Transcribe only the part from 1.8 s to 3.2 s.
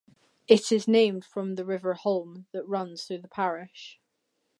Holme that runs through